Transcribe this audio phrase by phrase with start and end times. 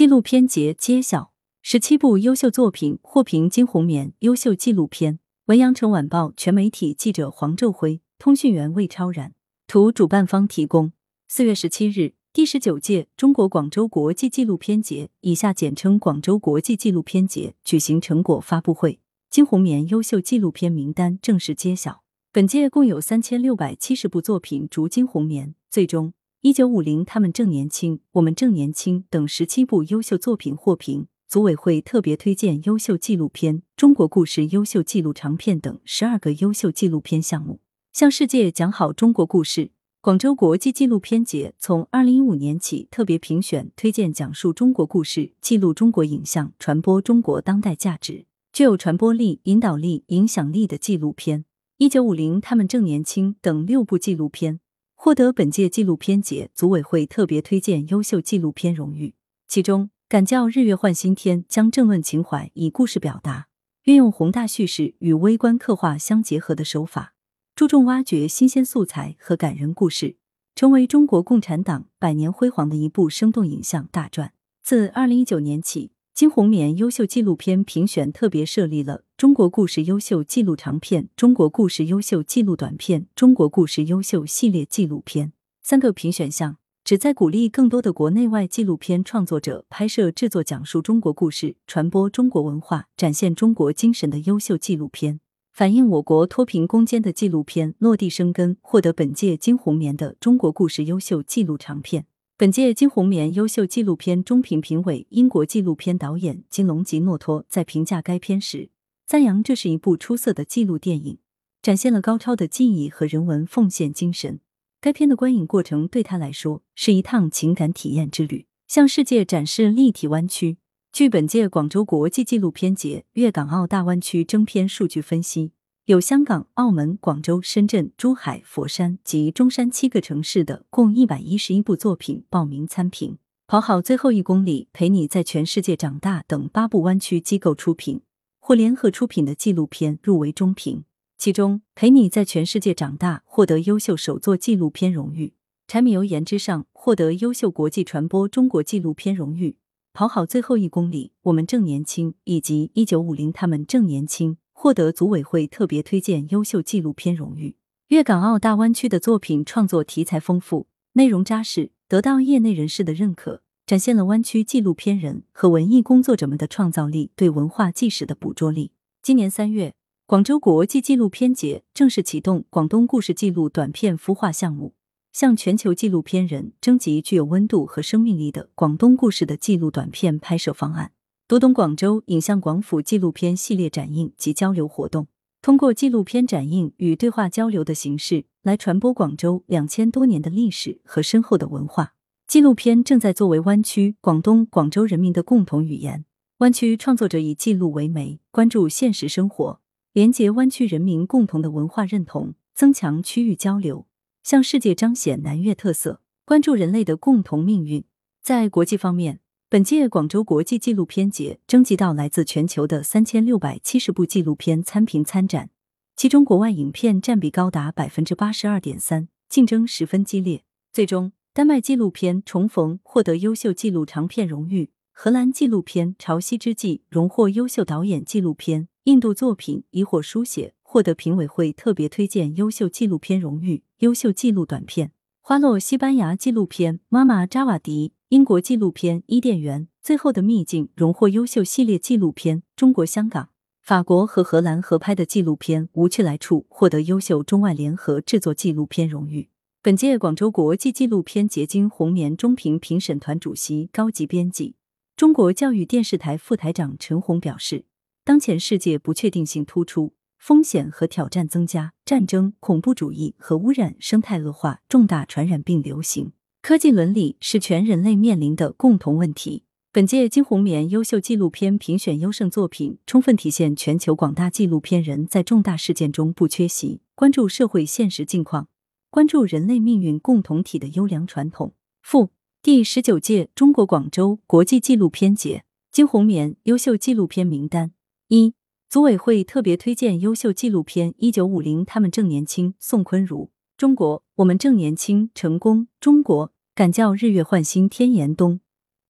[0.00, 5.18] 纪录片节揭晓，十七部优秀作品获评金红棉优秀纪录片。
[5.44, 9.34] 文阳城晚报全媒体记者黄昼辉，通讯员魏超然。
[9.66, 10.92] 图主办方提供。
[11.28, 22.02] 四月十七日，第十九届中国广州国际纪录片节（以下简称广州国际纪录片节）举行成果发布会，金红棉优秀纪录片名单正式揭晓。
[22.32, 26.14] 本届共有三千六百七十部作品逐金红棉，最终。
[26.42, 31.06] 一九五零，他们正年轻，我们正年轻等十七部优秀作品获评。
[31.28, 37.60] 组委会特别推荐优秀纪录片、中国故事优秀纪录长片等十二个优秀纪录片项目，
[37.92, 39.72] 向世界讲好中国故事。
[40.00, 51.44] 广州国际纪录片节从二零一五年起特别评选推荐讲述中国故事、记录中国影像、传播中国当代价值、具有传播力、引导力、影响力的纪录片。
[51.76, 54.60] 一九五零，他们正年轻等六部纪录片。
[55.02, 59.14] 获得本届纪录片节组委会特别推荐优秀纪录片荣誉，
[59.48, 63.48] 其中《敢叫日月换新天》将政论情怀以故事表达，
[63.84, 67.14] 运用宏大叙事与微观刻画相结合的手法，
[67.56, 70.16] 注重挖掘新鲜素材和感人故事，
[70.54, 74.34] 成为中国共产党百年辉煌的一部生动影像大传。
[74.62, 75.92] 自二零一九年起。
[76.20, 95.20] 金红棉优秀纪录片评选特别设立了中国故事优秀纪录长片、中国故事优秀纪录短片、中国故事优秀系列纪录片三个评选项，旨在鼓励更多的国内外纪录片创作者拍摄制作讲述中国故事、传播中国文化、展现中国精神的优秀纪录片，
[95.54, 102.04] 反映我国脱贫攻坚的纪录片落地生根，获得本届金红棉的中国故事优秀纪录长片。
[102.40, 108.70] 本届金红棉优秀纪录片中评评委英国纪录片导演金隆吉诺托在评价该片时，
[109.06, 111.18] 赞扬这是一部出色的纪录电影，
[111.60, 114.40] 展现了高超的技艺和人文奉献精神。
[114.80, 120.56] 该片的观影过程对他来说是一趟情感体验之旅，向世界展示立体湾区。
[120.90, 125.52] 据本届广州国际纪录片节粤港澳大湾区征片数据分析。
[125.90, 133.18] 有香港、澳门、广州、深圳、珠海、佛山及中山七个城市的共一百一十一部作品报名参评。
[133.48, 138.02] 跑好最后一公里，陪你在全世界长大等八部湾区机构出品
[138.38, 140.84] 或联合出品的纪录片入围中评。
[141.18, 145.26] 其中，《陪你在全世界长大》获得优秀首作纪录片荣誉，
[145.66, 149.56] 《柴米油盐之上》获得优秀国际传播中国纪录片荣誉。
[149.92, 154.36] 跑好最后一公里，我们正年轻，以及一九五零，他们正年轻。
[154.62, 157.56] 获得组委会特别推荐优秀纪录片荣誉。
[157.88, 168.72] 粤港澳大湾区的作品创作题材丰富，内容扎实，得到业内人士的认可，展现了湾区纪录片人和文艺工作者们的创造力对文化纪实的捕捉力。
[169.02, 169.72] 今年三月，
[170.04, 174.74] 广州国际纪录片节正式启动广东故事记录短片孵化项目，
[175.10, 180.92] 向全球纪录片人征集具有温度和生命力的广东故事的记录短片拍摄方案。
[181.30, 185.06] 读懂广州影像广府纪录片系列展映及交流活动，
[185.40, 191.94] 通过纪录片展映与对话交流的形式来传播广州两千多年的历史和深厚的文化。
[192.26, 196.04] 纪录片正在作为湾区、广东、广州人民的共同语言。
[196.38, 199.60] 湾区创作者以记录为媒，关注现实生活，
[199.92, 203.86] 连接湾区人民共同的文化认同，增强区域交流，
[204.24, 207.84] 向世界彰显南粤特色，关注人类的共同命运。
[208.20, 209.20] 在国际方面。
[209.52, 215.50] 本届广州国际纪录片节征集到来自全球的三千六百七十部纪录片参评参展，
[215.96, 220.44] 其中国外影片占比高达百分之八十二点三，竞争十分激烈。
[220.72, 234.92] 最终，丹麦纪录片《重逢》获得优秀纪录长片荣誉，荷兰纪录片《潮汐之际》荣获优秀导演纪录片，印度作品《以火书写》获得评委会特别推荐优秀纪录片荣誉，优秀纪录短片。
[235.30, 237.90] 花落西班牙纪录片《妈妈扎瓦迪》。
[238.08, 243.28] 英国纪录片《伊甸园：最后的秘境》荣获优秀系列纪录片；中国香港、
[243.62, 249.28] 法国和荷兰合拍的纪录片《无去来处》获得优秀中外联合制作纪录片荣誉。
[249.62, 254.56] 本届广州国际纪录片结晶红棉中评评审团主席、高级编辑、
[254.96, 257.66] 中国教育电视台副台长陈红表示：
[258.04, 266.12] 当前世界不确定性突出，风险和挑战增加，战争、恐怖主义、和污染、生态恶化、重大传染病流行。
[266.42, 269.44] 科技伦理是全人类面临的共同问题。
[269.72, 278.48] 本届金红棉优秀纪录片评选优胜作品，充分体现全球广大纪录片人在重大事件中不缺席、关注社会现实境况、
[278.90, 281.54] 关注人类命运共同体的优良传统。
[281.80, 282.10] 附
[282.42, 287.72] 第十九届中国广州国际纪录片节金红棉优秀纪录片名单
[288.08, 288.34] 一，
[288.70, 293.32] 组委会特别推荐优秀纪录片《一九五零，他们正年轻》，宋坤如。
[293.56, 295.66] 中国，我们正年轻，成功。
[295.80, 298.38] 中国，敢叫日月换新天，严冬。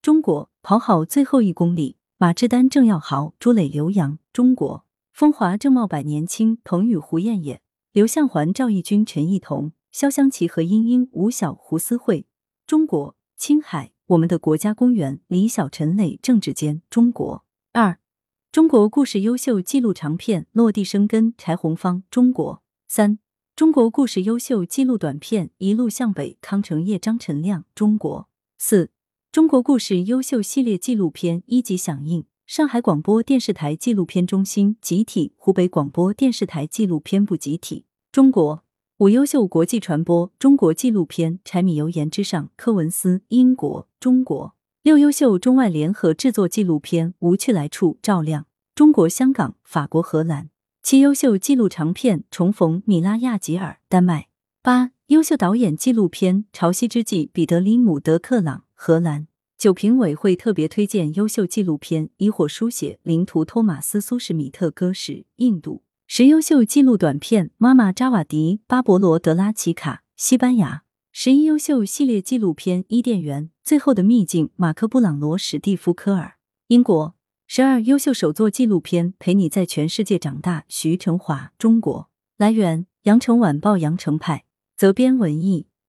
[0.03, 4.19] 中国跑好最后一公里，马志丹、郑耀豪、朱磊、刘洋。
[4.35, 4.85] 中国
[5.15, 7.63] 风华正茂百年青，彭宇、胡艳艳、
[7.95, 12.27] 刘向环、赵义军、陈义彤、肖湘琪、何英英、吴晓、胡思慧。
[12.67, 15.21] 中国青海，我们的国家公园。
[15.29, 16.83] 李晓、陈磊、郑志坚。
[16.91, 17.99] 中国二，
[18.53, 21.33] 中国故事优秀纪录长片《落地生根》。
[21.39, 22.03] 柴红芳。
[22.11, 23.21] 中国三，
[23.55, 26.33] 中国故事优秀纪录短片《一路向北》。
[26.41, 27.65] 康成业、张晨亮。
[27.77, 28.91] 中国四，
[29.31, 32.25] 中国故事优秀系列纪录片一级响应。
[32.45, 37.85] 上海广播电视台纪录片中心集体，湖北广播电视台纪录片部集体。
[38.11, 38.65] 中国
[38.99, 42.47] 五优秀国际传播中国纪录片《柴米油盐之上》。
[42.57, 43.87] 柯文斯，英国。
[44.01, 47.95] 中国六优秀中外联合制作纪录片《无去来处》。
[48.01, 50.49] 照亮，中国香港、法国、荷兰。
[50.83, 52.79] 七优秀纪录长片《重逢》。
[52.87, 54.29] 米拉亚吉尔，丹麦。
[54.63, 57.27] 八优秀导演纪录片《潮汐之际》。
[57.31, 59.27] 彼得里姆德克朗，荷兰。
[59.59, 65.83] 九评委会特别推荐优秀纪录片《以火书写》，林图托马斯苏什米特戈什，印度。
[66.07, 70.85] 十优秀纪录短片《妈妈扎瓦迪》，巴勃罗德拉奇卡，西班牙。
[71.13, 76.37] 十一优秀系列纪录片《伊甸园》，最后的秘境，马克布朗罗史蒂夫科尔，
[76.69, 77.17] 英国。
[77.49, 82.09] 十二优秀首作纪录片《陪你在全世界长大》，徐成华，中国。
[82.39, 84.45] 来源：羊城晚报羊城派，
[84.77, 85.67] 责编：文艺。